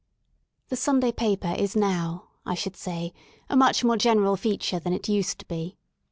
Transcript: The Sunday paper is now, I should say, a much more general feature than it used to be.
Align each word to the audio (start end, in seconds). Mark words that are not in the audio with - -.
The 0.69 0.75
Sunday 0.75 1.11
paper 1.11 1.53
is 1.55 1.75
now, 1.75 2.29
I 2.43 2.55
should 2.55 2.75
say, 2.75 3.13
a 3.51 3.55
much 3.55 3.83
more 3.83 3.97
general 3.97 4.35
feature 4.35 4.79
than 4.79 4.93
it 4.93 5.07
used 5.07 5.37
to 5.37 5.45
be. 5.45 5.77